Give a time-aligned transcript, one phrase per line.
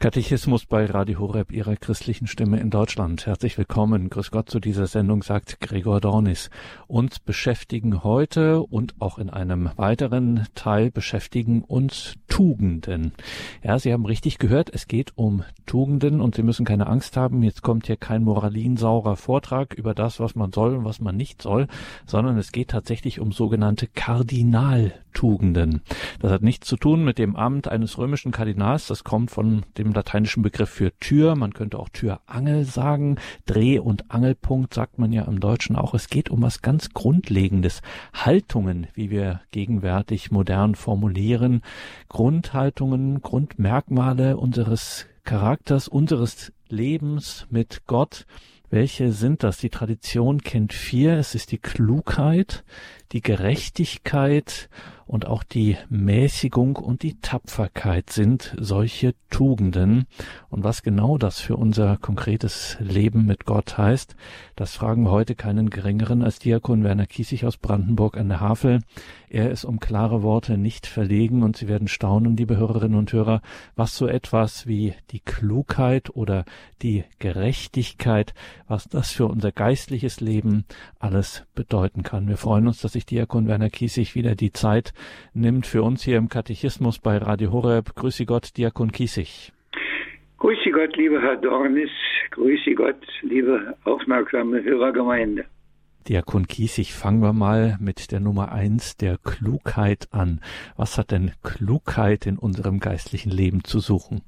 [0.00, 3.26] Katechismus bei Radio Horeb, Ihrer christlichen Stimme in Deutschland.
[3.26, 4.08] Herzlich willkommen.
[4.08, 6.48] Grüß Gott zu dieser Sendung, sagt Gregor Dornis.
[6.86, 13.12] Uns beschäftigen heute und auch in einem weiteren Teil beschäftigen uns Tugenden.
[13.62, 17.42] Ja, Sie haben richtig gehört, es geht um Tugenden und Sie müssen keine Angst haben.
[17.42, 21.42] Jetzt kommt hier kein moralinsaurer Vortrag über das, was man soll und was man nicht
[21.42, 21.66] soll,
[22.06, 25.82] sondern es geht tatsächlich um sogenannte Kardinaltugenden.
[26.20, 28.86] Das hat nichts zu tun mit dem Amt eines römischen Kardinals.
[28.86, 31.34] Das kommt von dem lateinischen Begriff für Tür.
[31.34, 33.16] Man könnte auch Türangel sagen.
[33.44, 35.94] Dreh- und Angelpunkt sagt man ja im Deutschen auch.
[35.94, 37.82] Es geht um was ganz Grundlegendes.
[38.14, 41.62] Haltungen, wie wir gegenwärtig modern formulieren.
[42.20, 48.26] Grundhaltungen, Grundmerkmale unseres Charakters, unseres Lebens mit Gott.
[48.68, 49.56] Welche sind das?
[49.56, 51.14] Die Tradition kennt vier.
[51.14, 52.62] Es ist die Klugheit,
[53.12, 54.68] die Gerechtigkeit
[55.10, 60.06] und auch die Mäßigung und die Tapferkeit sind solche Tugenden.
[60.50, 64.14] Und was genau das für unser konkretes Leben mit Gott heißt,
[64.54, 68.82] das fragen wir heute keinen geringeren als Diakon Werner Kiesig aus Brandenburg an der Havel.
[69.28, 73.42] Er ist um klare Worte nicht verlegen und Sie werden staunen, liebe Hörerinnen und Hörer,
[73.74, 76.44] was so etwas wie die Klugheit oder
[76.82, 78.32] die Gerechtigkeit,
[78.68, 80.66] was das für unser geistliches Leben
[81.00, 82.28] alles bedeuten kann.
[82.28, 84.92] Wir freuen uns, dass sich Diakon Werner Kiesig wieder die Zeit
[85.32, 87.94] nimmt für uns hier im Katechismus bei Radio Horeb.
[87.94, 89.52] Grüße Gott, Diakon Kiesig.
[90.38, 91.90] Grüße Gott, lieber Herr Dornis.
[92.30, 95.44] Grüße Gott, liebe aufmerksame Hörergemeinde.
[96.08, 100.40] Diakon Kiesig, fangen wir mal mit der Nummer eins der Klugheit an.
[100.76, 104.22] Was hat denn Klugheit in unserem geistlichen Leben zu suchen?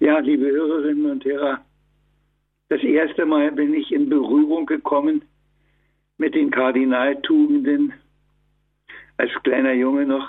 [0.00, 1.60] Ja, liebe Hörerinnen und Hörer,
[2.68, 5.22] das erste Mal bin ich in Berührung gekommen
[6.22, 7.94] mit den Kardinaltugenden
[9.16, 10.28] als kleiner Junge noch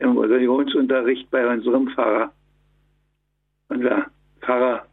[0.00, 2.32] im Religionsunterricht bei unserem Pfarrer.
[3.68, 4.06] Unser
[4.40, 4.86] Pfarrer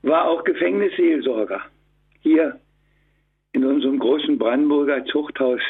[0.00, 1.60] war auch Gefängnisseelsorger
[2.20, 2.58] hier
[3.52, 5.60] in unserem großen Brandenburger Zuchthaus,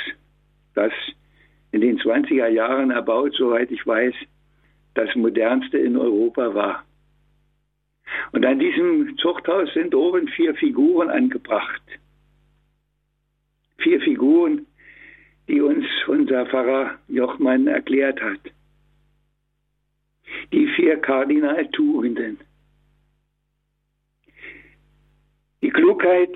[0.75, 0.93] das
[1.73, 4.15] in den 20er Jahren erbaut, soweit ich weiß,
[4.95, 6.85] das modernste in Europa war.
[8.31, 11.83] Und an diesem Zuchthaus sind oben vier Figuren angebracht.
[13.81, 14.67] Vier Figuren,
[15.47, 18.41] die uns unser Pfarrer Jochmann erklärt hat.
[20.53, 22.39] Die vier Kardinaltugenden.
[25.63, 26.35] Die Klugheit,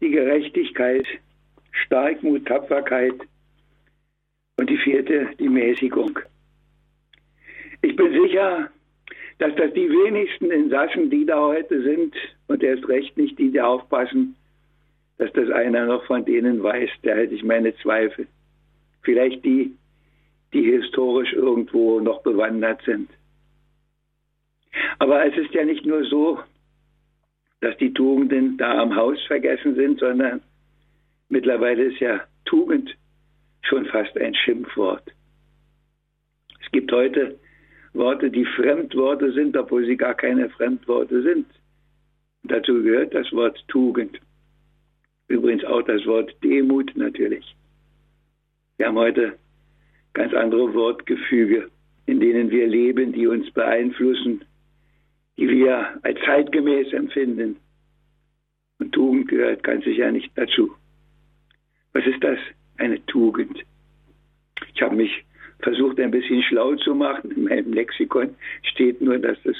[0.00, 1.06] die Gerechtigkeit,
[1.72, 3.14] Starkmut, Tapferkeit
[4.56, 6.18] und die vierte, die Mäßigung.
[7.82, 8.70] Ich bin sicher,
[9.38, 12.14] dass das die wenigsten Insassen, die da heute sind,
[12.48, 14.34] und erst recht nicht die, die aufpassen,
[15.18, 18.26] dass das einer noch von denen weiß, da hätte ich meine Zweifel.
[19.02, 19.74] Vielleicht die,
[20.52, 23.10] die historisch irgendwo noch bewandert sind.
[24.98, 26.38] Aber es ist ja nicht nur so,
[27.60, 30.40] dass die Tugenden da am Haus vergessen sind, sondern
[31.28, 32.96] mittlerweile ist ja Tugend
[33.62, 35.02] schon fast ein Schimpfwort.
[36.64, 37.38] Es gibt heute
[37.92, 41.46] Worte, die Fremdworte sind, obwohl sie gar keine Fremdworte sind.
[42.44, 44.18] dazu gehört das Wort Tugend.
[45.28, 47.54] Übrigens auch das Wort Demut natürlich.
[48.78, 49.38] Wir haben heute
[50.14, 51.70] ganz andere Wortgefüge,
[52.06, 54.44] in denen wir leben, die uns beeinflussen,
[55.36, 57.56] die wir als zeitgemäß empfinden.
[58.78, 60.74] Und Tugend gehört ganz sicher nicht dazu.
[61.92, 62.38] Was ist das?
[62.78, 63.64] Eine Tugend.
[64.74, 65.24] Ich habe mich
[65.60, 67.32] versucht, ein bisschen schlau zu machen.
[67.32, 69.56] In meinem Lexikon steht nur, dass es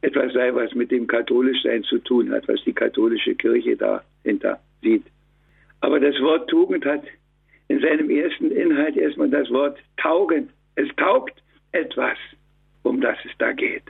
[0.00, 5.04] etwas sei, was mit dem Katholischsein zu tun hat, was die katholische Kirche dahinter sieht.
[5.80, 7.02] Aber das Wort Tugend hat
[7.68, 10.50] in seinem ersten Inhalt erstmal das Wort taugen.
[10.76, 11.42] Es taugt
[11.72, 12.16] etwas,
[12.82, 13.84] um das es da geht.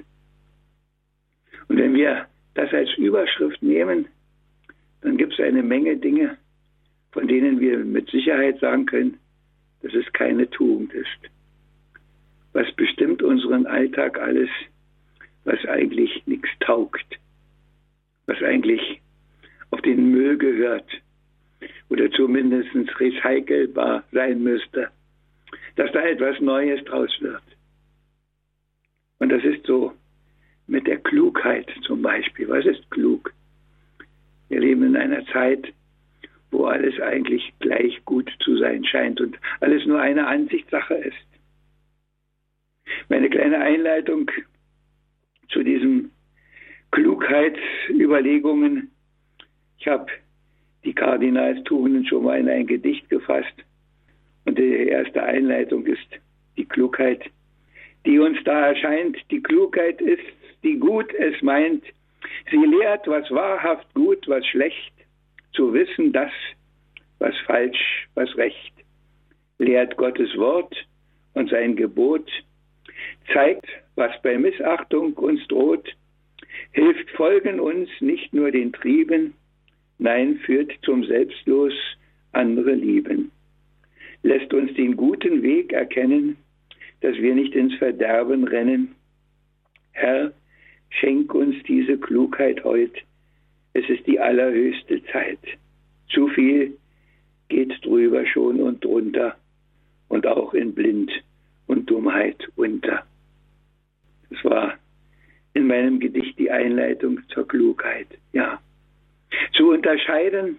[1.69, 4.07] Und wenn wir das als Überschrift nehmen,
[5.03, 6.37] dann gibt es eine Menge Dinge,
[7.13, 9.19] von denen wir mit Sicherheit sagen können,
[9.83, 11.31] dass es keine Tugend ist.
[12.53, 14.49] Was bestimmt unseren Alltag alles,
[15.45, 17.19] was eigentlich nichts taugt,
[18.27, 19.01] was eigentlich
[19.71, 20.89] auf den Müll gehört
[21.89, 22.71] oder zumindest
[23.01, 24.91] recycelbar sein müsste,
[25.77, 27.43] dass da etwas Neues draus wird.
[29.19, 29.93] Und das ist so
[30.67, 32.49] mit der Klugheit zum Beispiel.
[32.49, 33.33] Was ist klug?
[34.49, 35.73] Wir leben in einer Zeit,
[36.51, 41.27] wo alles eigentlich gleich gut zu sein scheint und alles nur eine Ansichtssache ist.
[43.09, 44.31] Meine kleine Einleitung
[45.49, 46.11] zu diesen
[46.93, 48.91] Klugheitsüberlegungen.
[49.79, 50.07] Ich habe
[50.85, 53.55] die Kardinalstugenden schon mal in ein Gedicht gefasst.
[54.45, 56.07] Und die erste Einleitung ist
[56.57, 57.23] die Klugheit,
[58.07, 59.19] die uns da erscheint.
[59.31, 60.23] Die Klugheit ist,
[60.63, 61.85] die gut es meint.
[62.51, 64.93] Sie lehrt, was wahrhaft gut, was schlecht,
[65.53, 66.31] zu wissen, das,
[67.19, 68.73] was falsch, was recht.
[69.59, 70.75] Lehrt Gottes Wort
[71.35, 72.31] und sein Gebot,
[73.33, 75.89] zeigt, was bei Missachtung uns droht,
[76.73, 79.35] hilft folgen uns nicht nur den Trieben,
[79.99, 81.73] nein, führt zum Selbstlos
[82.33, 83.31] andere lieben,
[84.23, 86.37] lässt uns den guten Weg erkennen,
[87.01, 88.95] dass wir nicht ins Verderben rennen.
[89.93, 90.33] Herr,
[90.91, 93.03] schenk uns diese Klugheit heut,
[93.73, 95.39] es ist die allerhöchste Zeit.
[96.09, 96.77] Zu viel
[97.49, 99.37] geht drüber schon und drunter
[100.09, 101.13] und auch in Blind
[101.67, 103.05] und Dummheit unter.
[104.31, 104.75] Das war
[105.55, 108.09] in meinem Gedicht die Einleitung zur Klugheit.
[108.33, 108.61] Ja.
[109.53, 110.59] Zu unterscheiden,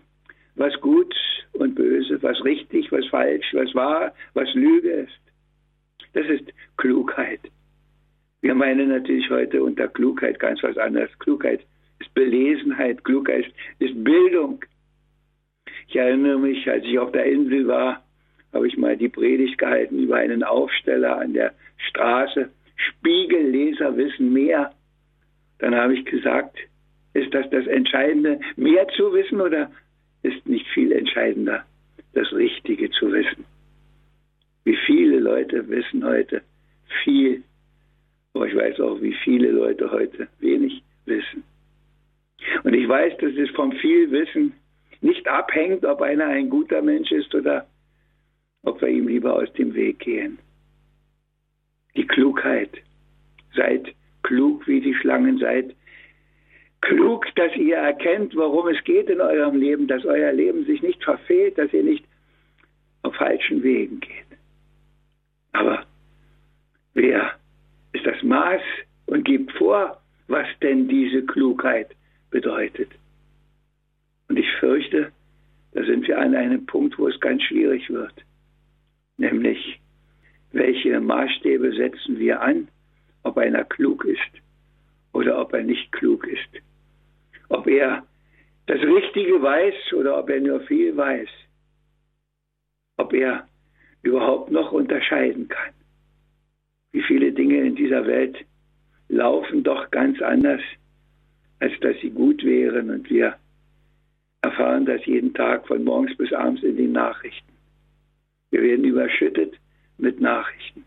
[0.55, 1.13] was gut
[1.53, 5.19] und böse, was richtig, was falsch, was wahr, was Lüge ist.
[6.13, 7.41] Das ist Klugheit.
[8.41, 11.09] Wir meinen natürlich heute unter Klugheit ganz was anderes.
[11.19, 11.61] Klugheit
[11.99, 13.45] ist Belesenheit, Klugheit
[13.79, 14.63] ist Bildung.
[15.87, 18.03] Ich erinnere mich, als ich auf der Insel war,
[18.53, 21.53] habe ich mal die Predigt gehalten über einen Aufsteller an der
[21.89, 22.49] Straße.
[22.75, 24.73] Spiegelleser wissen mehr.
[25.59, 26.57] Dann habe ich gesagt,
[27.17, 29.71] ist das das Entscheidende, mehr zu wissen oder
[30.23, 31.65] ist nicht viel entscheidender,
[32.13, 33.45] das Richtige zu wissen?
[34.63, 36.41] Wie viele Leute wissen heute
[37.03, 37.43] viel,
[38.33, 41.43] aber ich weiß auch, wie viele Leute heute wenig wissen.
[42.63, 44.53] Und ich weiß, dass es vom viel Wissen
[45.01, 47.65] nicht abhängt, ob einer ein guter Mensch ist oder
[48.63, 50.37] ob wir ihm lieber aus dem Weg gehen.
[51.95, 52.69] Die Klugheit.
[53.55, 55.73] Seid klug wie die Schlangen, seid
[56.87, 61.03] klug, dass ihr erkennt, worum es geht in eurem Leben, dass euer Leben sich nicht
[61.03, 62.05] verfehlt, dass ihr nicht
[63.03, 64.39] auf falschen Wegen geht.
[65.51, 65.85] Aber
[66.93, 67.33] wer
[67.91, 68.61] ist das Maß
[69.07, 71.93] und gibt vor, was denn diese Klugheit
[72.31, 72.91] bedeutet?
[74.29, 75.11] Und ich fürchte,
[75.73, 78.13] da sind wir an einem Punkt, wo es ganz schwierig wird.
[79.17, 79.79] Nämlich,
[80.53, 82.69] welche Maßstäbe setzen wir an,
[83.23, 84.41] ob einer klug ist
[85.11, 86.63] oder ob er nicht klug ist.
[87.49, 88.05] Ob er
[88.67, 91.29] das Richtige weiß oder ob er nur viel weiß.
[92.97, 93.47] Ob er
[94.01, 95.73] überhaupt noch unterscheiden kann.
[96.91, 98.37] Wie viele Dinge in dieser Welt
[99.09, 100.61] laufen doch ganz anders,
[101.59, 103.37] als dass sie gut wären und wir
[104.41, 107.53] erfahren das jeden Tag von morgens bis abends in den Nachrichten.
[108.51, 109.55] Wir werden überschüttet
[109.97, 110.83] mit Nachrichten.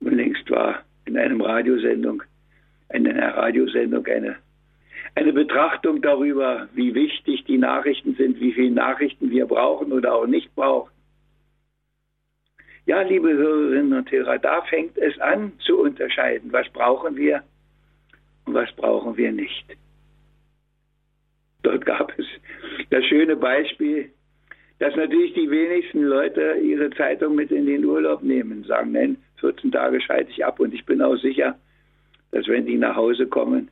[0.00, 2.22] Und längst war in einem Radiosendung,
[2.92, 4.36] in einer Radiosendung eine,
[5.14, 10.26] eine Betrachtung darüber, wie wichtig die Nachrichten sind, wie viele Nachrichten wir brauchen oder auch
[10.26, 10.90] nicht brauchen.
[12.86, 17.42] Ja, liebe Hörerinnen und Hörer, da fängt es an zu unterscheiden, was brauchen wir
[18.46, 19.66] und was brauchen wir nicht.
[21.62, 22.26] Dort gab es
[22.88, 24.10] das schöne Beispiel,
[24.78, 29.72] dass natürlich die wenigsten Leute ihre Zeitung mit in den Urlaub nehmen, sagen, nein, 14
[29.72, 31.58] Tage schalte ich ab und ich bin auch sicher,
[32.30, 33.70] dass wenn die nach Hause kommen,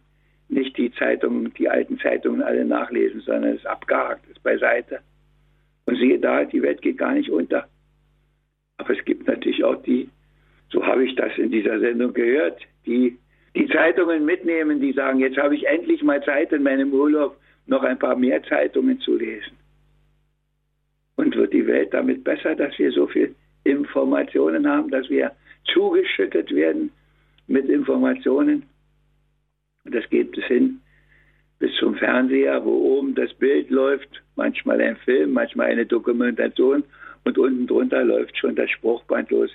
[0.48, 5.00] nicht die Zeitungen, die alten Zeitungen alle nachlesen, sondern es ist abgehakt, ist beiseite.
[5.86, 7.68] Und siehe da, die Welt geht gar nicht unter.
[8.78, 10.08] Aber es gibt natürlich auch die,
[10.70, 13.18] so habe ich das in dieser Sendung gehört, die
[13.54, 17.82] die Zeitungen mitnehmen, die sagen, jetzt habe ich endlich mal Zeit in meinem Urlaub, noch
[17.82, 19.56] ein paar mehr Zeitungen zu lesen.
[21.16, 25.32] Und wird die Welt damit besser, dass wir so viel Informationen haben, dass wir
[25.72, 26.90] zugeschüttet werden
[27.46, 28.64] mit Informationen?
[29.86, 30.80] Und das geht bis hin
[31.58, 36.84] bis zum Fernseher, wo oben das Bild läuft, manchmal ein Film, manchmal eine Dokumentation
[37.24, 39.50] und unten drunter läuft schon das Spruchband los.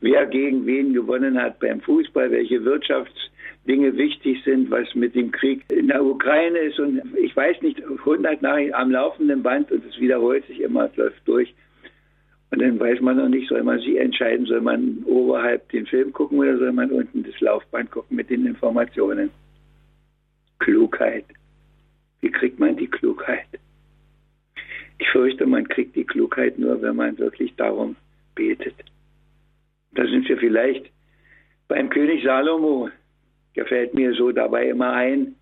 [0.00, 3.28] Wer gegen wen gewonnen hat beim Fußball, welche Wirtschafts-
[3.68, 6.80] Dinge wichtig sind, was mit dem Krieg in der Ukraine ist.
[6.80, 10.96] Und ich weiß nicht, 100 Nachrichten am laufenden Band und es wiederholt sich immer, es
[10.96, 11.54] läuft durch.
[12.50, 16.12] Und dann weiß man noch nicht, soll man sich entscheiden, soll man oberhalb den Film
[16.14, 19.30] gucken oder soll man unten das Laufband gucken mit den Informationen.
[20.58, 21.24] Klugheit.
[22.20, 23.46] Wie kriegt man die Klugheit?
[24.98, 27.96] Ich fürchte, man kriegt die Klugheit nur, wenn man wirklich darum
[28.34, 28.74] betet.
[29.92, 30.90] Da sind wir vielleicht
[31.68, 32.90] beim König Salomo,
[33.54, 35.34] der fällt mir so dabei immer ein,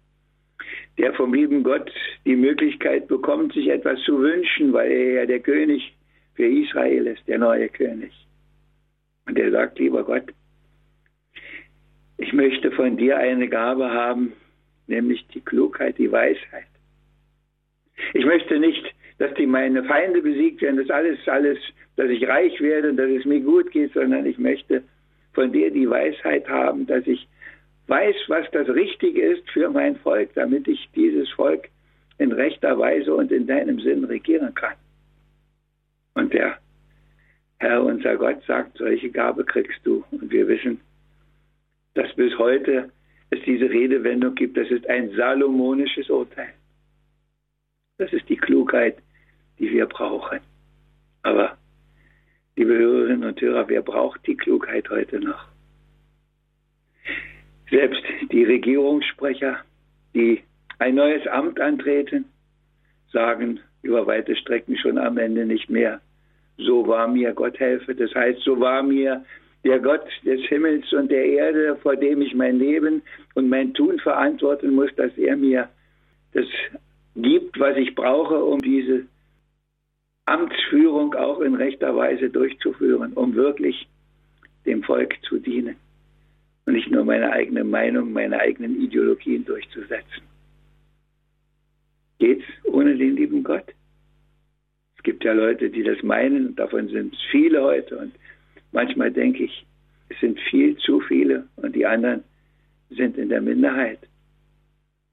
[0.99, 1.91] der vom lieben Gott
[2.25, 5.95] die Möglichkeit bekommt, sich etwas zu wünschen, weil er ja der König
[6.35, 8.13] für Israel ist, der neue König.
[9.27, 10.33] Und er sagt, lieber Gott,
[12.19, 14.33] ich möchte von dir eine Gabe haben,
[14.87, 16.67] nämlich die Klugheit, die Weisheit.
[18.15, 18.85] Ich möchte nicht,
[19.19, 21.59] dass die meine Feinde besiegt werden, dass alles, alles,
[21.97, 24.83] dass ich reich werde und dass es mir gut geht, sondern ich möchte
[25.33, 27.27] von dir die Weisheit haben, dass ich
[27.87, 31.69] weiß, was das Richtige ist für mein Volk, damit ich dieses Volk
[32.19, 34.75] in rechter Weise und in deinem Sinn regieren kann.
[36.15, 36.59] Und der
[37.59, 40.05] Herr, unser Gott, sagt, solche Gabe kriegst du.
[40.11, 40.81] Und wir wissen,
[41.95, 42.91] dass bis heute
[43.39, 46.53] es diese Redewendung gibt, das ist ein salomonisches Urteil.
[47.99, 48.99] Das ist die Klugheit,
[49.59, 50.41] die wir brauchen.
[51.23, 51.57] Aber,
[52.57, 55.49] liebe Hörerinnen und Hörer, wer braucht die Klugheit heute noch?
[57.71, 59.59] Selbst die Regierungssprecher,
[60.15, 60.43] die
[60.79, 62.27] ein neues Amt antreten,
[63.13, 66.01] sagen über weite Strecken schon am Ende nicht mehr,
[66.59, 67.95] so war mir Gott helfe.
[67.95, 69.25] Das heißt, so war mir
[69.67, 73.03] der Gott des Himmels und der Erde, vor dem ich mein Leben
[73.35, 75.69] und mein Tun verantworten muss, dass er mir
[76.33, 76.47] das
[77.17, 79.07] gibt, was ich brauche, um diese
[80.27, 83.89] Amtsführung auch in rechter Weise durchzuführen, um wirklich
[84.67, 85.77] dem Volk zu dienen
[86.67, 90.23] und nicht nur meine eigene Meinung, meine eigenen Ideologien durchzusetzen.
[92.19, 93.75] Geht's ohne den lieben Gott?
[94.97, 97.99] Es gibt ja Leute, die das meinen, und davon sind es viele heute.
[97.99, 98.13] Und
[98.73, 99.67] manchmal denke ich,
[100.09, 102.23] es sind viel zu viele und die anderen
[102.91, 103.99] sind in der Minderheit.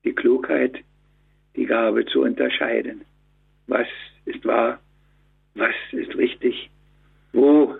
[0.04, 0.78] Die Klugheit,
[1.56, 3.02] die Gabe zu unterscheiden.
[3.68, 3.88] Was
[4.26, 4.80] ist wahr?
[5.56, 6.70] Was ist richtig?
[7.32, 7.78] Wo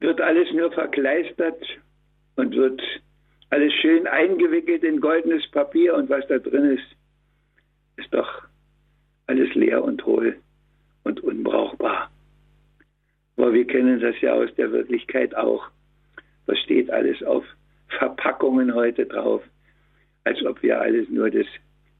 [0.00, 1.64] wird alles nur verkleistert
[2.36, 2.82] und wird
[3.50, 6.96] alles schön eingewickelt in goldenes Papier und was da drin ist,
[7.96, 8.42] ist doch
[9.26, 10.36] alles leer und hohl
[11.04, 12.10] und unbrauchbar.
[13.46, 15.68] Aber wir kennen das ja aus der Wirklichkeit auch.
[16.46, 17.44] Was steht alles auf
[17.96, 19.40] Verpackungen heute drauf?
[20.24, 21.46] Als ob wir alles nur das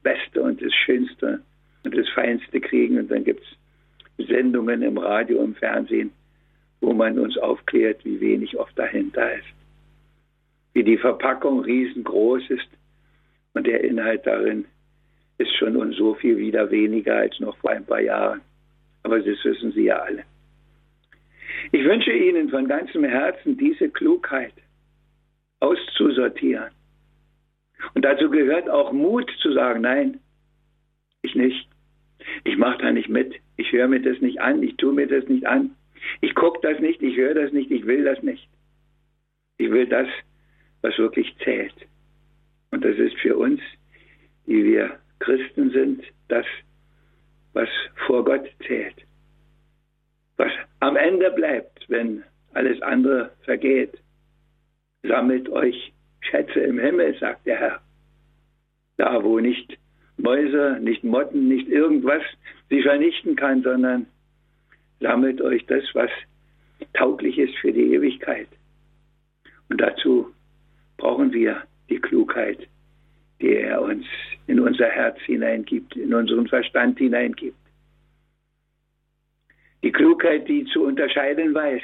[0.03, 1.41] Beste und das Schönste
[1.85, 2.99] und das Feinste kriegen.
[2.99, 3.45] Und dann gibt
[4.19, 6.11] es Sendungen im Radio, im Fernsehen,
[6.81, 9.47] wo man uns aufklärt, wie wenig oft dahinter ist
[10.75, 12.69] wie die Verpackung riesengroß ist
[13.55, 14.65] und der Inhalt darin
[15.38, 18.41] ist schon und so viel wieder weniger als noch vor ein paar Jahren.
[19.05, 20.25] Aber das wissen Sie ja alle.
[21.73, 24.53] Ich wünsche Ihnen von ganzem Herzen diese Klugheit
[25.61, 26.71] auszusortieren.
[27.95, 30.21] Und dazu gehört auch Mut zu sagen, nein,
[31.23, 31.69] ich nicht.
[32.45, 33.35] Ich mache da nicht mit.
[33.57, 34.63] Ich höre mir das nicht an.
[34.63, 35.75] Ich tue mir das nicht an.
[36.21, 37.03] Ich gucke das nicht.
[37.03, 37.71] Ich höre das nicht.
[37.71, 38.49] Ich will das nicht.
[39.59, 40.09] Ich will das,
[40.83, 41.75] was wirklich zählt.
[42.71, 43.61] Und das ist für uns,
[44.47, 46.47] die wir Christen sind, das,
[47.53, 47.69] was
[48.07, 49.06] vor Gott zählt.
[50.37, 52.23] Was am Ende bleibt, wenn
[52.57, 53.93] alles andere vergeht.
[55.02, 57.81] Sammelt euch Schätze im Himmel, sagt der Herr.
[58.97, 59.78] Da, wo nicht
[60.16, 62.23] Mäuse, nicht Motten, nicht irgendwas
[62.71, 64.07] sie vernichten kann, sondern
[65.00, 66.11] sammelt euch das, was
[66.95, 68.49] tauglich ist für die Ewigkeit.
[69.69, 70.33] Und dazu
[70.97, 72.66] brauchen wir die Klugheit,
[73.40, 74.07] die er uns
[74.47, 77.57] in unser Herz hineingibt, in unseren Verstand hineingibt.
[79.87, 81.81] Die Klugheit, die zu unterscheiden weiß,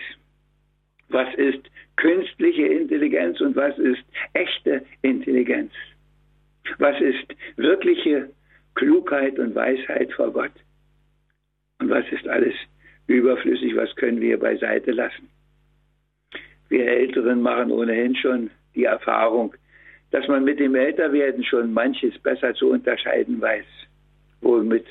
[1.10, 1.60] was ist
[1.94, 5.70] künstliche Intelligenz und was ist echte Intelligenz.
[6.78, 8.28] Was ist wirkliche
[8.74, 10.50] Klugheit und Weisheit vor Gott?
[11.78, 12.56] Und was ist alles
[13.06, 15.28] überflüssig, was können wir beiseite lassen?
[16.70, 19.54] Wir Älteren machen ohnehin schon die Erfahrung,
[20.10, 23.66] dass man mit dem Älterwerden schon manches besser zu unterscheiden weiß.
[24.40, 24.86] Womit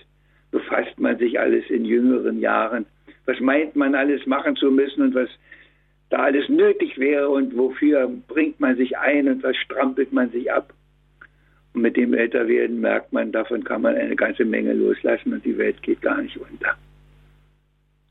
[0.52, 2.86] befasst man sich alles in jüngeren Jahren?
[3.26, 5.30] Was meint man alles machen zu müssen und was
[6.10, 10.52] da alles nötig wäre und wofür bringt man sich ein und was strampelt man sich
[10.52, 10.74] ab?
[11.74, 15.58] Und mit dem Älterwerden merkt man, davon kann man eine ganze Menge loslassen und die
[15.58, 16.76] Welt geht gar nicht unter.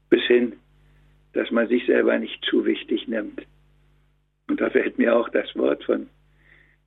[0.09, 0.55] Bis hin,
[1.35, 3.43] dass man sich selber nicht zu wichtig nimmt.
[4.49, 6.09] Und da fällt mir auch das Wort von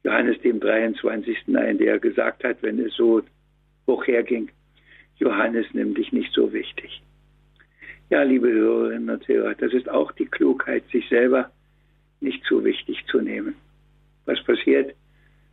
[0.04, 1.56] Johannes dem 23.
[1.56, 3.22] ein, der gesagt hat, wenn es so
[3.88, 4.50] hoch herging,
[5.18, 7.02] Johannes, nimm dich nicht so wichtig.
[8.14, 11.50] Ja, liebe Hörerinnen und Hörer, das ist auch die Klugheit, sich selber
[12.20, 13.56] nicht zu wichtig zu nehmen.
[14.26, 14.94] Was passiert,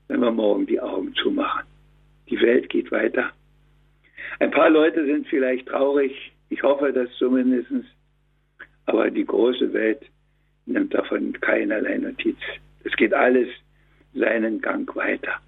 [0.09, 1.67] wenn wir morgen die Augen zumachen?
[2.29, 3.31] Die Welt geht weiter.
[4.40, 6.12] Ein paar Leute sind vielleicht traurig,
[6.50, 7.71] ich hoffe das zumindest,
[8.85, 10.02] aber die große Welt
[10.67, 12.37] nimmt davon keinerlei Notiz.
[12.85, 13.49] Es geht alles
[14.12, 15.40] seinen Gang weiter.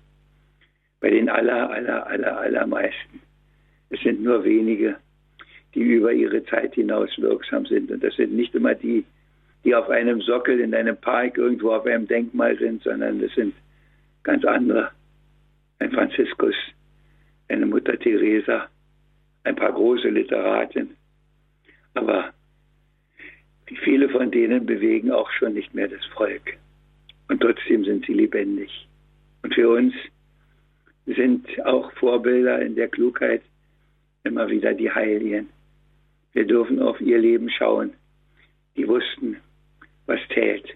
[1.01, 3.21] Bei den aller, aller, aller, allermeisten.
[3.91, 4.97] Es sind nur wenige,
[5.75, 7.91] die über ihre Zeit hinaus wirksam sind.
[7.91, 9.05] Und das sind nicht immer die,
[9.65, 13.55] die auf einem Sockel in einem Park irgendwo auf einem Denkmal sind, sondern das sind
[14.23, 14.91] ganz andere.
[15.79, 16.55] Ein Franziskus,
[17.49, 18.69] eine Mutter Teresa,
[19.45, 20.91] ein paar große Literaten.
[21.95, 22.33] Aber
[23.81, 26.57] Viele von denen bewegen auch schon nicht mehr das Volk.
[27.29, 28.87] Und trotzdem sind sie lebendig.
[29.43, 29.95] Und für uns
[31.07, 33.43] sind auch Vorbilder in der Klugheit
[34.25, 35.49] immer wieder die Heiligen.
[36.33, 37.93] Wir dürfen auf ihr Leben schauen.
[38.77, 39.37] Die wussten,
[40.07, 40.67] was zählt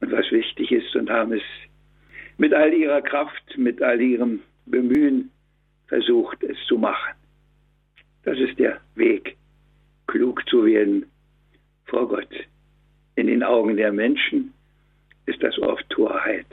[0.00, 1.42] und was wichtig ist und haben es
[2.38, 5.30] mit all ihrer Kraft, mit all ihrem Bemühen
[5.88, 7.14] versucht, es zu machen.
[8.22, 9.36] Das ist der Weg,
[10.06, 11.06] klug zu werden
[11.86, 12.32] vor Gott.
[13.16, 14.52] In den Augen der Menschen
[15.26, 16.46] ist das oft Torheit.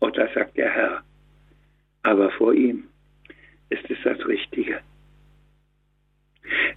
[0.00, 1.02] Auch das sagt der Herr.
[2.02, 2.84] Aber vor ihm
[3.68, 4.80] ist es das Richtige.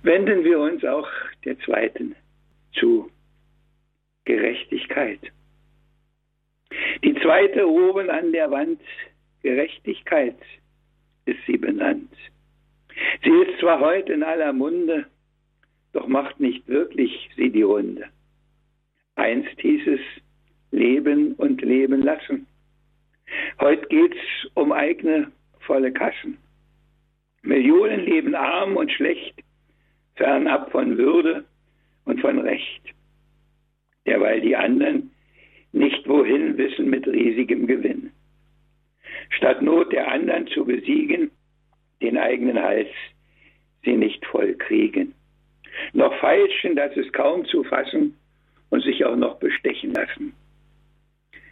[0.04, 1.08] Wenden wir uns auch
[1.46, 2.16] der zweiten
[2.74, 3.10] zu
[4.26, 5.20] Gerechtigkeit.
[7.04, 8.82] Die zweite oben an der Wand,
[9.42, 10.38] Gerechtigkeit,
[11.26, 12.14] ist sie benannt.
[13.24, 15.06] Sie ist zwar heute in aller Munde,
[15.94, 18.06] doch macht nicht wirklich sie die Runde.
[19.16, 20.00] Einst hieß es
[20.72, 22.48] Leben und Leben lassen.
[23.60, 24.18] Heute geht's
[24.54, 26.38] um eigene volle Kassen.
[27.42, 29.43] Millionen leben arm und schlecht,
[30.16, 31.46] fernab von Würde
[32.06, 32.82] und von Recht.
[34.06, 35.12] Derweil die anderen
[35.72, 38.12] nicht wohin wissen mit riesigem Gewinn.
[39.30, 41.32] Statt Not der anderen zu besiegen,
[42.02, 42.90] den eigenen Hals
[43.84, 45.16] sie nicht voll kriegen.
[45.94, 48.16] Noch feilschen, das ist kaum zu fassen
[48.70, 50.34] und sich auch noch bestechen lassen.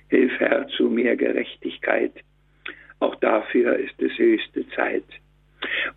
[0.10, 2.14] Hilf Herr zu mehr Gerechtigkeit,
[3.00, 5.06] auch dafür ist es höchste Zeit.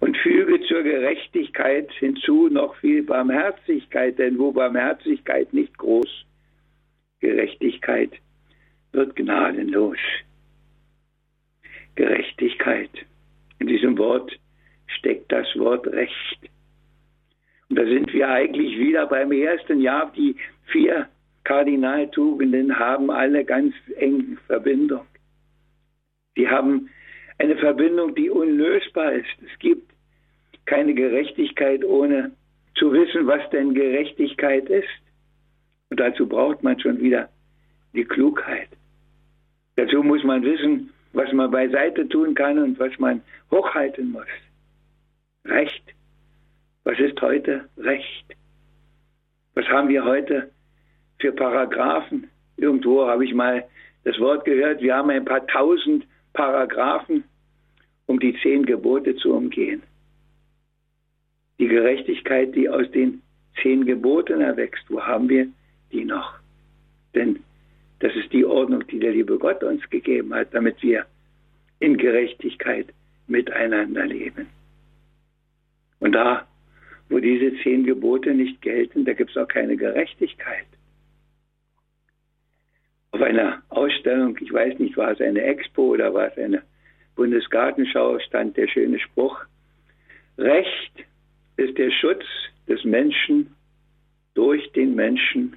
[0.01, 6.27] Und füge zur Gerechtigkeit hinzu noch viel Barmherzigkeit, denn wo Barmherzigkeit nicht groß,
[7.21, 8.13] Gerechtigkeit
[8.93, 9.99] wird gnadenlos.
[11.95, 12.91] Gerechtigkeit.
[13.59, 14.33] In diesem Wort
[14.87, 16.39] steckt das Wort Recht.
[17.69, 20.13] Und da sind wir eigentlich wieder beim ersten Jahr.
[20.15, 21.09] Die vier
[21.45, 25.07] Kardinaltugenden haben alle ganz eng Verbindung.
[26.37, 26.91] Sie haben
[27.39, 29.37] eine Verbindung, die unlösbar ist.
[29.45, 29.93] Es gibt
[30.67, 32.33] keine Gerechtigkeit, ohne
[32.77, 34.89] zu wissen, was denn Gerechtigkeit ist.
[35.91, 37.29] Und dazu braucht man schon wieder
[37.93, 38.69] die Klugheit.
[39.77, 44.27] Dazu muss man wissen, was man beiseite tun kann und was man hochhalten muss.
[45.45, 45.83] Recht.
[46.85, 48.37] Was ist heute Recht?
[49.55, 50.51] Was haben wir heute
[51.21, 52.29] für Paragraphen?
[52.57, 53.65] Irgendwo habe ich mal
[54.05, 57.25] das Wort gehört, wir haben ein paar tausend Paragraphen,
[58.07, 59.83] um die zehn Gebote zu umgehen.
[61.59, 63.23] Die Gerechtigkeit, die aus den
[63.63, 65.47] zehn Geboten erwächst, wo haben wir
[65.93, 66.35] die noch?
[67.15, 67.41] Denn
[68.01, 71.07] das ist die Ordnung, die der liebe Gott uns gegeben hat, damit wir
[71.79, 72.93] in Gerechtigkeit
[73.29, 74.49] miteinander leben.
[76.01, 76.47] Und da,
[77.09, 80.67] wo diese zehn Gebote nicht gelten, da gibt es auch keine Gerechtigkeit.
[83.15, 86.65] Auf einer Ausstellung, ich weiß nicht, war es eine Expo oder war es eine
[87.15, 89.41] Bundesgartenschau, stand der schöne Spruch,
[90.37, 91.05] Recht
[91.57, 92.25] ist der Schutz
[92.67, 93.55] des Menschen
[94.35, 95.57] durch den Menschen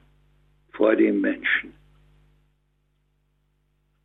[0.74, 1.74] vor dem Menschen.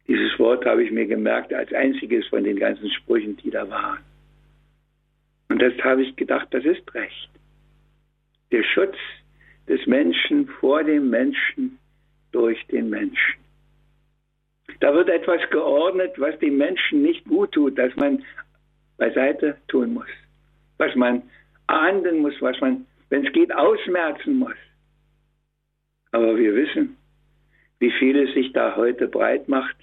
[0.09, 4.01] Dieses Wort habe ich mir gemerkt als einziges von den ganzen Sprüchen, die da waren.
[5.51, 7.29] Und das habe ich gedacht, das ist recht.
[8.51, 8.97] Der Schutz
[9.69, 11.79] des Menschen vor dem Menschen
[12.31, 13.42] durch den Menschen.
[14.81, 18.25] Da wird etwas geordnet, was dem Menschen nicht gut tut, das man
[18.97, 20.09] beiseite tun muss.
[20.79, 21.23] Was man
[21.67, 24.57] ahnden muss, was man, wenn es geht, ausmerzen muss.
[26.11, 26.97] Aber wir wissen,
[27.79, 29.77] wie viel es sich da heute breit macht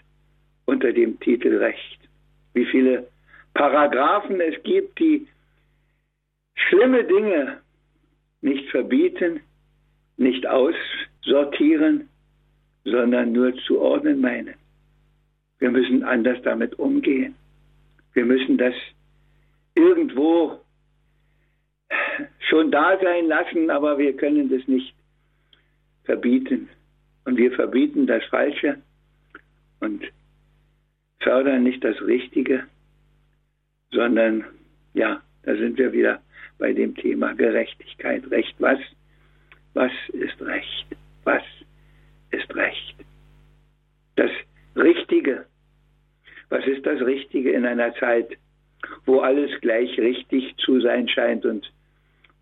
[0.66, 2.00] unter dem Titel Recht.
[2.54, 3.08] Wie viele
[3.54, 5.28] Paragraphen es gibt, die
[6.56, 7.60] schlimme Dinge
[8.42, 9.42] nicht verbieten,
[10.18, 12.08] nicht aussortieren,
[12.86, 14.59] sondern nur zu ordnen meinen.
[15.60, 17.36] Wir müssen anders damit umgehen.
[18.14, 18.74] Wir müssen das
[19.76, 20.60] irgendwo
[22.50, 24.94] schon da sein lassen, aber wir können das nicht
[26.04, 26.70] verbieten.
[27.26, 28.82] Und wir verbieten das Falsche
[29.80, 30.04] und
[31.20, 32.66] fördern nicht das Richtige,
[33.92, 34.46] sondern
[34.94, 36.22] ja, da sind wir wieder
[36.58, 38.30] bei dem Thema Gerechtigkeit.
[38.32, 38.80] Recht was?
[39.74, 40.88] Was ist Recht?
[41.24, 41.44] Was
[42.32, 42.96] ist Recht?
[44.16, 44.32] Das
[44.76, 45.46] Richtige.
[46.50, 48.30] Was ist das Richtige in einer Zeit,
[49.06, 51.46] wo alles gleich richtig zu sein scheint?
[51.46, 51.72] Und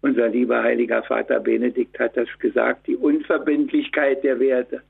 [0.01, 4.81] unser lieber heiliger Vater Benedikt hat das gesagt, die Unverbindlichkeit der Werte.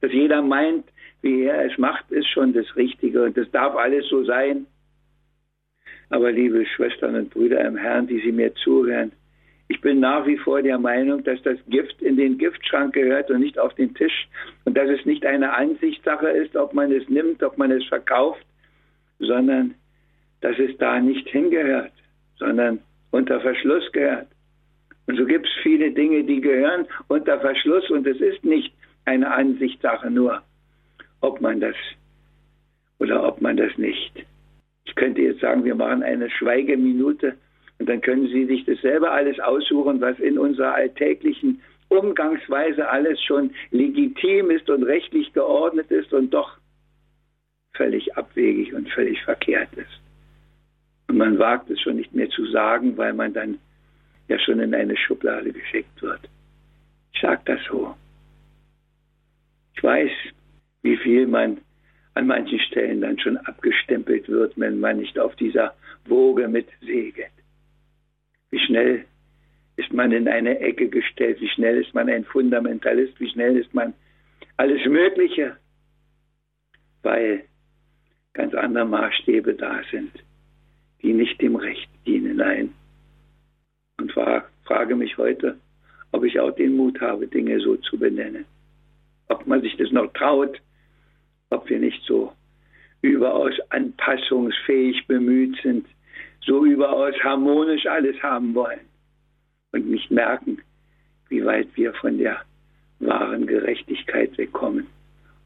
[0.00, 0.84] Dass jeder meint,
[1.22, 4.66] wie er es macht, ist schon das Richtige und das darf alles so sein.
[6.10, 9.12] Aber liebe Schwestern und Brüder im Herrn, die Sie mir zuhören,
[9.68, 13.40] Ich bin nach wie vor der Meinung, dass das Gift in den Giftschrank gehört und
[13.40, 14.28] nicht auf den Tisch
[14.64, 18.45] und dass es nicht eine Ansichtssache ist, ob man es nimmt, ob man es verkauft,
[19.18, 19.74] sondern
[20.40, 21.92] dass es da nicht hingehört,
[22.38, 24.28] sondern unter Verschluss gehört.
[25.06, 28.72] Und so gibt es viele Dinge, die gehören unter Verschluss und es ist nicht
[29.04, 30.42] eine Ansichtssache nur,
[31.20, 31.76] ob man das
[32.98, 34.12] oder ob man das nicht.
[34.84, 37.36] Ich könnte jetzt sagen, wir machen eine Schweigeminute
[37.78, 43.22] und dann können Sie sich das selber alles aussuchen, was in unserer alltäglichen Umgangsweise alles
[43.22, 46.58] schon legitim ist und rechtlich geordnet ist und doch
[47.76, 50.00] völlig abwegig und völlig verkehrt ist.
[51.08, 53.58] Und man wagt es schon nicht mehr zu sagen, weil man dann
[54.28, 56.20] ja schon in eine Schublade geschickt wird.
[57.12, 57.94] Ich sage das so.
[59.74, 60.10] Ich weiß,
[60.82, 61.58] wie viel man
[62.14, 65.74] an manchen Stellen dann schon abgestempelt wird, wenn man nicht auf dieser
[66.06, 67.30] Woge mit segelt.
[68.50, 69.04] Wie schnell
[69.76, 73.74] ist man in eine Ecke gestellt, wie schnell ist man ein Fundamentalist, wie schnell ist
[73.74, 73.92] man
[74.56, 75.56] alles Mögliche,
[77.02, 77.44] weil
[78.36, 80.12] ganz andere Maßstäbe da sind,
[81.02, 82.36] die nicht dem Recht dienen.
[82.36, 82.74] Nein.
[83.98, 85.56] Und frage mich heute,
[86.12, 88.44] ob ich auch den Mut habe, Dinge so zu benennen.
[89.28, 90.60] Ob man sich das noch traut,
[91.50, 92.32] ob wir nicht so
[93.00, 95.86] überaus anpassungsfähig bemüht sind,
[96.40, 98.80] so überaus harmonisch alles haben wollen
[99.72, 100.58] und nicht merken,
[101.28, 102.42] wie weit wir von der
[103.00, 104.86] wahren Gerechtigkeit wegkommen.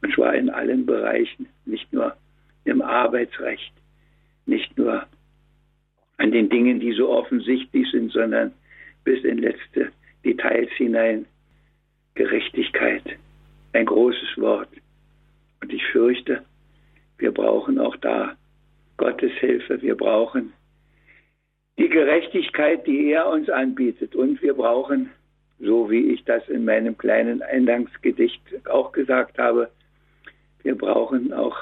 [0.02, 2.16] Und zwar in allen Bereichen, nicht nur
[2.64, 3.72] im Arbeitsrecht,
[4.46, 5.06] nicht nur
[6.18, 8.52] an den Dingen, die so offensichtlich sind, sondern
[9.04, 9.90] bis in letzte
[10.24, 11.26] Details hinein.
[12.14, 13.02] Gerechtigkeit,
[13.72, 14.68] ein großes Wort.
[15.62, 16.42] Und ich fürchte,
[17.18, 18.36] wir brauchen auch da
[18.96, 19.80] Gottes Hilfe.
[19.80, 20.52] Wir brauchen
[21.78, 24.14] die Gerechtigkeit, die er uns anbietet.
[24.14, 25.10] Und wir brauchen,
[25.58, 29.70] so wie ich das in meinem kleinen Eingangsgedicht auch gesagt habe,
[30.62, 31.56] wir brauchen auch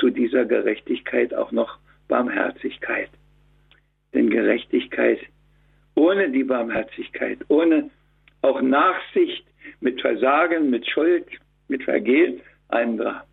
[0.00, 3.10] zu dieser Gerechtigkeit auch noch Barmherzigkeit.
[4.14, 5.20] Denn Gerechtigkeit
[5.94, 7.90] ohne die Barmherzigkeit, ohne
[8.42, 9.44] auch Nachsicht
[9.80, 11.26] mit Versagen, mit Schuld,
[11.68, 13.24] mit Vergehen anderer,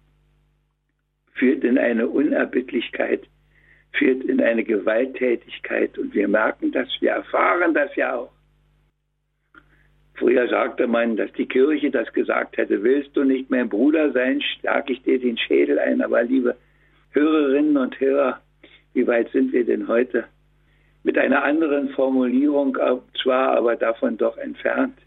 [1.33, 3.21] führt in eine Unerbittlichkeit,
[3.93, 8.31] führt in eine Gewalttätigkeit und wir merken das, wir erfahren das ja auch.
[10.17, 14.41] Früher sagte man, dass die Kirche das gesagt hätte, willst du nicht mein Bruder sein,
[14.41, 16.01] schlag ich dir den Schädel ein.
[16.01, 16.55] Aber liebe
[17.11, 18.41] Hörerinnen und Hörer,
[18.93, 20.25] wie weit sind wir denn heute?
[21.03, 22.77] Mit einer anderen Formulierung
[23.21, 24.97] zwar, aber davon doch entfernt.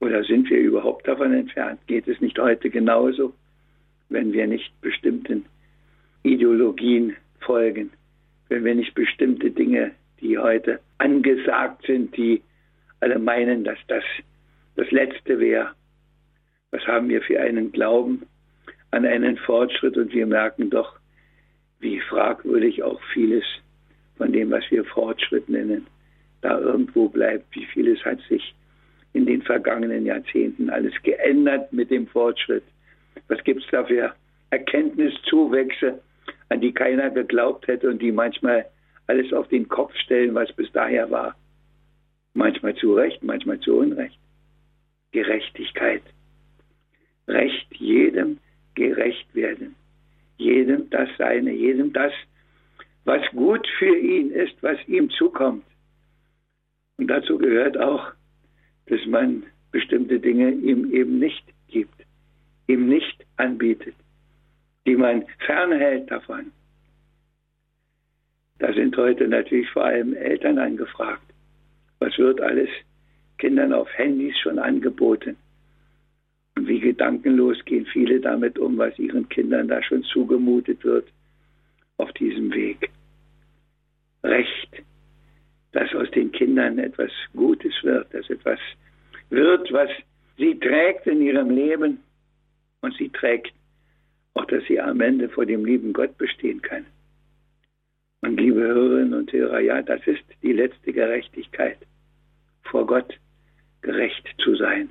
[0.00, 1.78] Oder sind wir überhaupt davon entfernt?
[1.86, 3.34] Geht es nicht heute genauso?
[4.12, 5.46] wenn wir nicht bestimmten
[6.22, 7.90] Ideologien folgen,
[8.48, 12.42] wenn wir nicht bestimmte Dinge, die heute angesagt sind, die
[13.02, 14.04] alle meinen, dass das
[14.76, 15.72] das Letzte wäre.
[16.70, 18.22] Was haben wir für einen Glauben
[18.90, 20.98] an einen Fortschritt und wir merken doch,
[21.80, 23.44] wie fragwürdig auch vieles
[24.16, 25.86] von dem, was wir Fortschritt nennen,
[26.40, 27.44] da irgendwo bleibt.
[27.54, 28.54] Wie vieles hat sich
[29.12, 32.64] in den vergangenen Jahrzehnten alles geändert mit dem Fortschritt.
[33.28, 34.14] Was gibt es da für
[34.50, 36.00] Erkenntniszuwächse,
[36.48, 38.66] an die keiner geglaubt hätte und die manchmal
[39.06, 41.34] alles auf den Kopf stellen, was bis daher war.
[42.34, 44.18] Manchmal zu Recht, manchmal zu Unrecht.
[45.12, 46.02] Gerechtigkeit.
[47.28, 48.38] Recht jedem
[48.74, 49.74] gerecht werden.
[50.38, 52.12] Jedem das Seine, jedem das,
[53.04, 55.64] was gut für ihn ist, was ihm zukommt.
[56.96, 58.12] Und dazu gehört auch,
[58.86, 62.02] dass man bestimmte Dinge ihm eben nicht gibt
[62.66, 63.94] ihm nicht anbietet,
[64.86, 66.52] die man fernhält davon.
[68.58, 71.31] Da sind heute natürlich vor allem Eltern angefragt.
[72.02, 72.68] Was wird alles
[73.38, 75.36] Kindern auf Handys schon angeboten?
[76.56, 81.06] Und wie gedankenlos gehen viele damit um, was ihren Kindern da schon zugemutet wird
[81.98, 82.90] auf diesem Weg.
[84.24, 84.82] Recht,
[85.70, 88.58] dass aus den Kindern etwas Gutes wird, dass etwas
[89.30, 89.90] wird, was
[90.36, 92.00] sie trägt in ihrem Leben
[92.80, 93.54] und sie trägt,
[94.34, 96.84] auch dass sie am Ende vor dem lieben Gott bestehen kann.
[98.22, 101.78] Und liebe Hörerinnen und Hörer, ja, das ist die letzte Gerechtigkeit,
[102.72, 103.12] vor Gott
[103.82, 104.88] gerecht zu sein.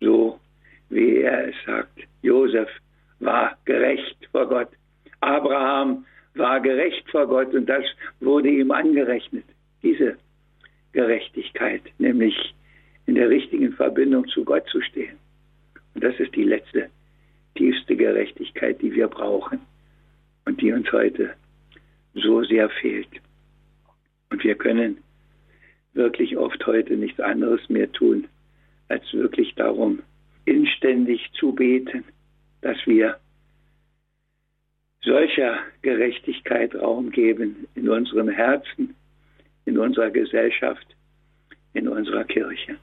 [0.00, 0.38] So
[0.88, 1.98] wie er es sagt.
[2.22, 2.68] Josef
[3.18, 4.68] war gerecht vor Gott.
[5.20, 7.84] Abraham war gerecht vor Gott und das
[8.20, 9.44] wurde ihm angerechnet.
[9.82, 10.16] Diese
[10.92, 12.36] Gerechtigkeit, nämlich
[13.06, 15.16] in der richtigen Verbindung zu Gott zu stehen.
[15.94, 16.88] Und das ist die letzte
[17.56, 19.58] tiefste Gerechtigkeit, die wir brauchen
[20.44, 21.34] und die uns heute
[22.14, 23.08] so sehr fehlt.
[24.30, 24.98] Und wir können
[25.94, 28.26] wirklich oft heute nichts anderes mehr tun,
[28.88, 30.00] als wirklich darum,
[30.44, 32.04] inständig zu beten,
[32.60, 33.16] dass wir
[35.02, 38.94] solcher Gerechtigkeit Raum geben in unserem Herzen,
[39.64, 40.86] in unserer Gesellschaft,
[41.74, 42.76] in unserer Kirche.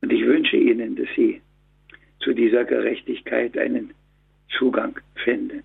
[0.00, 1.40] Und ich wünsche Ihnen, dass Sie
[2.20, 3.92] zu dieser Gerechtigkeit einen
[4.58, 5.62] Zugang finden.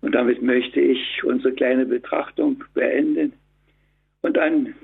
[0.00, 3.32] Und damit möchte ich unsere kleine Betrachtung beenden
[4.22, 4.74] und an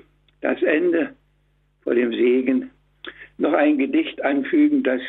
[0.41, 1.15] das Ende
[1.81, 2.71] vor dem Segen
[3.37, 5.01] noch ein Gedicht anfügen, das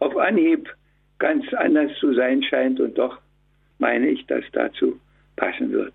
[0.00, 0.68] auf Anhieb
[1.18, 3.18] ganz anders zu sein scheint und doch
[3.78, 5.00] meine ich, dass dazu
[5.36, 5.94] passen wird.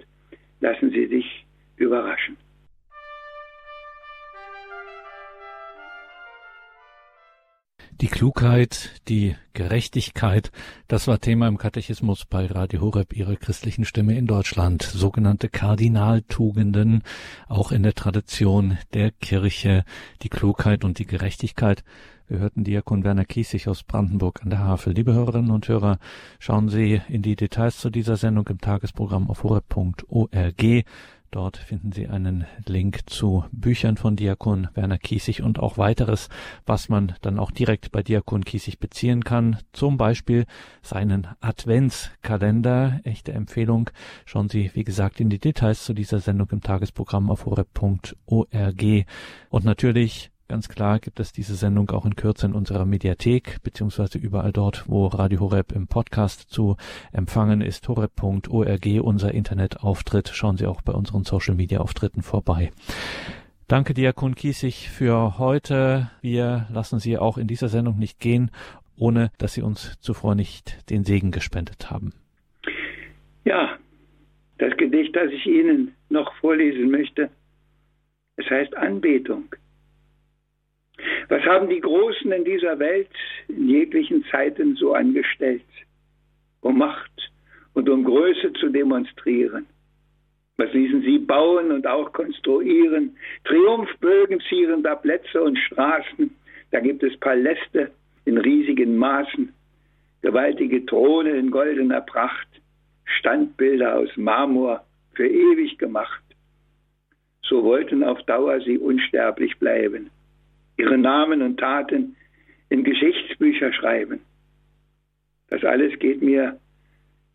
[0.62, 1.46] Lassen Sie sich
[1.78, 2.38] überraschen.
[8.04, 10.52] Die Klugheit, die Gerechtigkeit,
[10.90, 14.82] das war Thema im Katechismus bei Radio Horeb, ihrer christlichen Stimme in Deutschland.
[14.82, 17.04] Sogenannte Kardinaltugenden,
[17.48, 19.86] auch in der Tradition der Kirche,
[20.22, 21.86] die Klugheit und die Gerechtigkeit.
[22.28, 24.92] Wir hörten Diakon Werner Kiesig aus Brandenburg an der Havel.
[24.92, 25.98] Liebe Hörerinnen und Hörer,
[26.40, 30.84] schauen Sie in die Details zu dieser Sendung im Tagesprogramm auf horeb.org.
[31.34, 36.30] Dort finden Sie einen Link zu Büchern von Diakon Werner Kiesig und auch weiteres,
[36.68, 39.58] was man dann auch direkt bei Diakon Kiesig beziehen kann.
[39.72, 40.46] Zum Beispiel
[40.84, 43.00] seinen Adventskalender.
[43.04, 43.90] Echte Empfehlung.
[44.26, 48.84] Schauen Sie, wie gesagt, in die Details zu dieser Sendung im Tagesprogramm auf horeb.org.
[49.50, 54.18] Und natürlich Ganz klar gibt es diese Sendung auch in Kürze in unserer Mediathek, beziehungsweise
[54.18, 56.76] überall dort, wo Radio Horeb im Podcast zu
[57.12, 57.88] empfangen ist.
[57.88, 60.30] horeb.org, unser Internetauftritt.
[60.30, 62.72] Schauen Sie auch bei unseren Social Media Auftritten vorbei.
[63.70, 66.12] Danke, Diakon Kiesig, für heute.
[66.22, 68.52] Wir lassen Sie auch in dieser Sendung nicht gehen,
[68.98, 72.14] ohne dass Sie uns zuvor nicht den Segen gespendet haben.
[73.46, 73.78] Ja,
[74.58, 77.30] das Gedicht, das ich Ihnen noch vorlesen möchte,
[78.36, 79.46] es heißt Anbetung.
[81.34, 83.10] Was haben die Großen in dieser Welt
[83.48, 85.66] in jeglichen Zeiten so angestellt,
[86.62, 87.32] um Macht
[87.74, 89.66] und um Größe zu demonstrieren?
[90.58, 93.18] Was ließen sie bauen und auch konstruieren?
[93.46, 96.30] Triumphbögen zierender Plätze und Straßen.
[96.70, 97.90] Da gibt es Paläste
[98.26, 99.52] in riesigen Maßen,
[100.22, 102.48] gewaltige Throne in goldener Pracht,
[103.06, 106.24] Standbilder aus Marmor für ewig gemacht.
[107.42, 110.12] So wollten auf Dauer sie unsterblich bleiben
[110.78, 112.16] ihre Namen und Taten
[112.70, 114.20] in Geschichtsbücher schreiben.
[115.50, 116.60] Das alles geht mir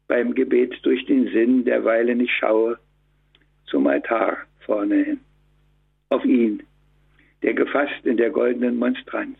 [0.09, 2.79] beim Gebet durch den Sinn, derweilen ich schaue
[3.67, 5.21] zum Altar vorne hin.
[6.09, 6.63] Auf ihn,
[7.43, 9.39] der gefasst in der goldenen Monstranz,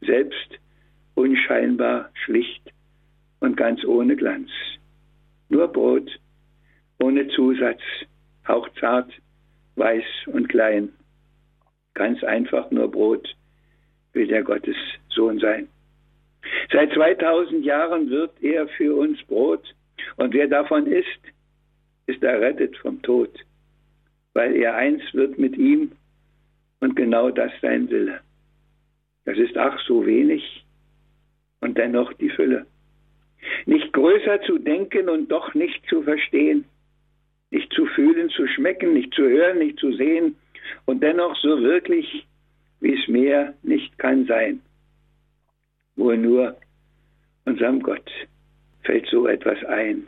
[0.00, 0.58] selbst
[1.14, 2.72] unscheinbar, schlicht
[3.40, 4.50] und ganz ohne Glanz.
[5.50, 6.10] Nur Brot,
[6.98, 7.82] ohne Zusatz,
[8.48, 9.12] hauchzart,
[9.76, 10.90] weiß und klein
[11.94, 13.34] Ganz einfach nur Brot
[14.12, 14.76] will der Gottes
[15.08, 15.68] Sohn sein.
[16.72, 19.74] Seit 2000 Jahren wird er für uns Brot
[20.16, 21.20] und wer davon isst,
[22.06, 23.30] ist errettet vom Tod,
[24.34, 25.92] weil er eins wird mit ihm
[26.80, 28.20] und genau das sein Wille.
[29.24, 30.64] Das ist ach so wenig
[31.60, 32.66] und dennoch die Fülle.
[33.66, 36.64] Nicht größer zu denken und doch nicht zu verstehen,
[37.50, 40.36] nicht zu fühlen, zu schmecken, nicht zu hören, nicht zu sehen,
[40.84, 42.26] und dennoch so wirklich,
[42.80, 44.60] wie es mehr nicht kann sein.
[45.96, 46.56] Wohl nur
[47.44, 48.10] unserem Gott
[48.82, 50.06] fällt so etwas ein.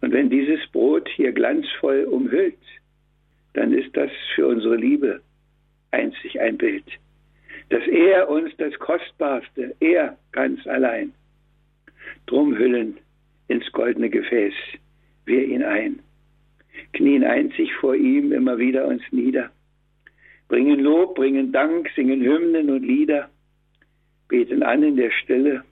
[0.00, 2.58] Und wenn dieses Brot hier glanzvoll umhüllt,
[3.54, 5.20] dann ist das für unsere Liebe
[5.90, 6.84] einzig ein Bild,
[7.70, 11.12] dass er uns das Kostbarste, er ganz allein,
[12.26, 12.98] drum hüllen
[13.48, 14.54] ins goldene Gefäß
[15.24, 16.00] wir ihn ein
[16.92, 19.50] knien einzig vor ihm immer wieder uns nieder,
[20.48, 23.30] bringen Lob, bringen Dank, singen Hymnen und Lieder,
[24.28, 25.64] beten an in der Stille,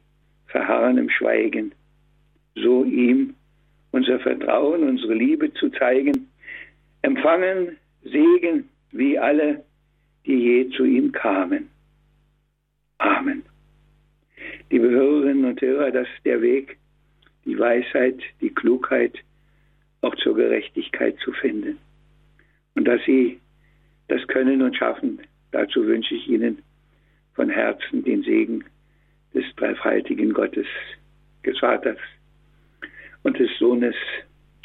[0.46, 1.72] verharren im Schweigen,
[2.54, 3.34] so ihm
[3.90, 6.28] unser Vertrauen, unsere Liebe zu zeigen,
[7.02, 9.64] empfangen Segen wie alle,
[10.26, 11.68] die je zu ihm kamen.
[12.98, 13.42] Amen.
[14.70, 16.78] Liebe Hörerinnen und Hörer, das ist der Weg,
[17.44, 19.18] die Weisheit, die Klugheit,
[20.04, 21.78] auch zur Gerechtigkeit zu finden.
[22.74, 23.40] Und dass Sie
[24.08, 25.20] das können und schaffen,
[25.52, 26.62] dazu wünsche ich Ihnen
[27.34, 28.64] von Herzen den Segen
[29.32, 30.66] des dreifaltigen Gottes,
[31.44, 31.98] des Vaters
[33.22, 33.94] und des Sohnes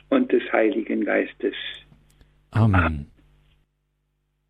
[0.09, 1.55] und des Heiligen Geistes.
[2.51, 3.09] Amen.